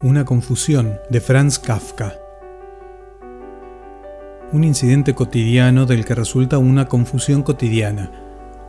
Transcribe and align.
Una 0.00 0.24
confusión 0.24 1.00
de 1.10 1.20
Franz 1.20 1.58
Kafka. 1.58 2.14
Un 4.52 4.62
incidente 4.62 5.12
cotidiano 5.12 5.86
del 5.86 6.04
que 6.04 6.14
resulta 6.14 6.58
una 6.58 6.86
confusión 6.86 7.42
cotidiana. 7.42 8.12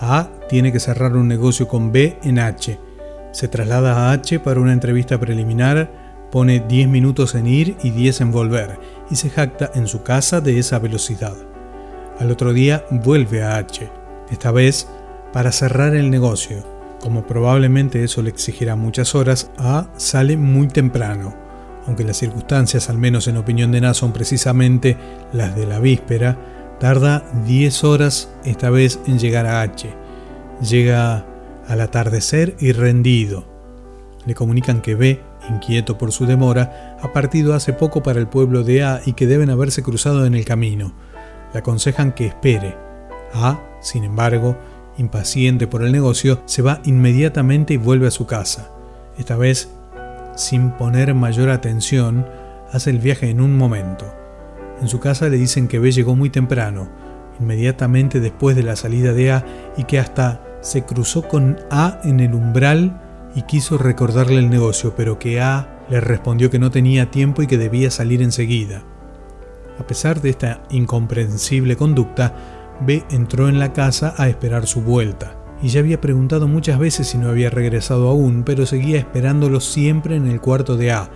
A 0.00 0.30
tiene 0.48 0.72
que 0.72 0.80
cerrar 0.80 1.14
un 1.14 1.28
negocio 1.28 1.68
con 1.68 1.92
B 1.92 2.18
en 2.24 2.40
H. 2.40 2.76
Se 3.30 3.46
traslada 3.46 4.10
a 4.10 4.12
H 4.14 4.40
para 4.40 4.58
una 4.58 4.72
entrevista 4.72 5.20
preliminar, 5.20 6.26
pone 6.32 6.58
10 6.58 6.88
minutos 6.88 7.36
en 7.36 7.46
ir 7.46 7.76
y 7.84 7.92
10 7.92 8.22
en 8.22 8.32
volver, 8.32 8.80
y 9.08 9.14
se 9.14 9.30
jacta 9.30 9.70
en 9.76 9.86
su 9.86 10.02
casa 10.02 10.40
de 10.40 10.58
esa 10.58 10.80
velocidad. 10.80 11.36
Al 12.18 12.32
otro 12.32 12.52
día 12.52 12.84
vuelve 12.90 13.44
a 13.44 13.58
H, 13.58 13.88
esta 14.28 14.50
vez 14.50 14.88
para 15.32 15.52
cerrar 15.52 15.94
el 15.94 16.10
negocio 16.10 16.71
como 17.02 17.26
probablemente 17.26 18.04
eso 18.04 18.22
le 18.22 18.30
exigirá 18.30 18.76
muchas 18.76 19.16
horas, 19.16 19.50
A 19.58 19.88
sale 19.96 20.36
muy 20.36 20.68
temprano, 20.68 21.34
aunque 21.86 22.04
las 22.04 22.16
circunstancias, 22.16 22.88
al 22.88 22.96
menos 22.96 23.26
en 23.26 23.36
opinión 23.36 23.72
de 23.72 23.80
Na, 23.80 23.92
son 23.92 24.12
precisamente 24.12 24.96
las 25.32 25.56
de 25.56 25.66
la 25.66 25.80
víspera, 25.80 26.38
tarda 26.78 27.24
10 27.44 27.84
horas 27.84 28.32
esta 28.44 28.70
vez 28.70 29.00
en 29.06 29.18
llegar 29.18 29.46
a 29.46 29.62
H. 29.62 29.92
Llega 30.62 31.26
al 31.66 31.80
atardecer 31.80 32.56
y 32.60 32.70
rendido. 32.70 33.46
Le 34.24 34.36
comunican 34.36 34.80
que 34.80 34.94
B, 34.94 35.20
inquieto 35.50 35.98
por 35.98 36.12
su 36.12 36.24
demora, 36.24 36.96
ha 37.02 37.12
partido 37.12 37.54
hace 37.54 37.72
poco 37.72 38.04
para 38.04 38.20
el 38.20 38.28
pueblo 38.28 38.62
de 38.62 38.84
A 38.84 39.00
y 39.04 39.14
que 39.14 39.26
deben 39.26 39.50
haberse 39.50 39.82
cruzado 39.82 40.24
en 40.24 40.36
el 40.36 40.44
camino. 40.44 40.94
Le 41.52 41.58
aconsejan 41.58 42.12
que 42.12 42.26
espere. 42.26 42.76
A, 43.34 43.60
sin 43.80 44.04
embargo, 44.04 44.56
impaciente 44.98 45.66
por 45.66 45.82
el 45.82 45.92
negocio, 45.92 46.42
se 46.46 46.62
va 46.62 46.80
inmediatamente 46.84 47.74
y 47.74 47.78
vuelve 47.78 48.06
a 48.06 48.12
su 48.12 48.26
casa. 48.26 48.70
Esta 49.18 49.36
vez, 49.36 49.70
sin 50.36 50.70
poner 50.70 51.14
mayor 51.14 51.50
atención, 51.50 52.26
hace 52.72 52.90
el 52.90 52.98
viaje 52.98 53.30
en 53.30 53.40
un 53.40 53.56
momento. 53.56 54.06
En 54.80 54.88
su 54.88 55.00
casa 55.00 55.28
le 55.28 55.36
dicen 55.36 55.68
que 55.68 55.78
B 55.78 55.92
llegó 55.92 56.16
muy 56.16 56.30
temprano, 56.30 56.88
inmediatamente 57.38 58.20
después 58.20 58.56
de 58.56 58.62
la 58.62 58.76
salida 58.76 59.12
de 59.12 59.32
A, 59.32 59.44
y 59.76 59.84
que 59.84 59.98
hasta 59.98 60.42
se 60.60 60.84
cruzó 60.84 61.28
con 61.28 61.58
A 61.70 62.00
en 62.04 62.20
el 62.20 62.34
umbral 62.34 63.00
y 63.34 63.42
quiso 63.42 63.78
recordarle 63.78 64.38
el 64.38 64.50
negocio, 64.50 64.94
pero 64.96 65.18
que 65.18 65.40
A 65.40 65.84
le 65.88 66.00
respondió 66.00 66.50
que 66.50 66.58
no 66.58 66.70
tenía 66.70 67.10
tiempo 67.10 67.42
y 67.42 67.46
que 67.46 67.58
debía 67.58 67.90
salir 67.90 68.22
enseguida. 68.22 68.82
A 69.78 69.86
pesar 69.86 70.20
de 70.20 70.30
esta 70.30 70.62
incomprensible 70.70 71.76
conducta, 71.76 72.34
B 72.84 73.04
entró 73.10 73.48
en 73.48 73.58
la 73.58 73.72
casa 73.72 74.14
a 74.16 74.28
esperar 74.28 74.66
su 74.66 74.82
vuelta, 74.82 75.36
y 75.62 75.68
ya 75.68 75.80
había 75.80 76.00
preguntado 76.00 76.48
muchas 76.48 76.78
veces 76.78 77.08
si 77.08 77.18
no 77.18 77.28
había 77.28 77.50
regresado 77.50 78.08
aún, 78.08 78.42
pero 78.44 78.66
seguía 78.66 78.98
esperándolo 78.98 79.60
siempre 79.60 80.16
en 80.16 80.26
el 80.26 80.40
cuarto 80.40 80.76
de 80.76 80.90
A. 80.90 81.10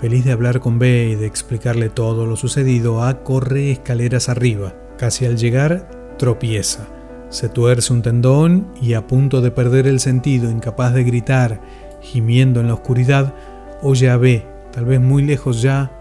Feliz 0.00 0.24
de 0.24 0.32
hablar 0.32 0.60
con 0.60 0.78
B 0.78 1.10
y 1.10 1.14
de 1.14 1.26
explicarle 1.26 1.90
todo 1.90 2.26
lo 2.26 2.36
sucedido, 2.36 3.04
A 3.04 3.22
corre 3.22 3.70
escaleras 3.70 4.28
arriba. 4.28 4.74
Casi 4.96 5.26
al 5.26 5.36
llegar, 5.36 5.90
tropieza. 6.18 6.88
Se 7.28 7.48
tuerce 7.48 7.92
un 7.92 8.02
tendón 8.02 8.72
y 8.80 8.94
a 8.94 9.06
punto 9.06 9.40
de 9.40 9.50
perder 9.50 9.86
el 9.86 10.00
sentido, 10.00 10.50
incapaz 10.50 10.94
de 10.94 11.04
gritar, 11.04 11.60
gimiendo 12.00 12.60
en 12.60 12.68
la 12.68 12.74
oscuridad, 12.74 13.34
oye 13.82 14.10
a 14.10 14.16
B, 14.16 14.46
tal 14.72 14.86
vez 14.86 15.00
muy 15.00 15.22
lejos 15.22 15.62
ya, 15.62 15.92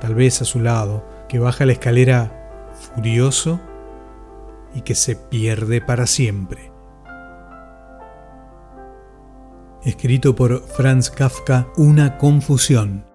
tal 0.00 0.14
vez 0.14 0.42
a 0.42 0.44
su 0.44 0.60
lado, 0.60 1.04
que 1.28 1.38
baja 1.38 1.66
la 1.66 1.72
escalera 1.72 2.32
furioso 2.94 3.60
y 4.74 4.82
que 4.82 4.94
se 4.94 5.16
pierde 5.16 5.80
para 5.80 6.06
siempre. 6.06 6.72
Escrito 9.84 10.34
por 10.34 10.62
Franz 10.66 11.10
Kafka, 11.10 11.68
Una 11.76 12.18
confusión. 12.18 13.07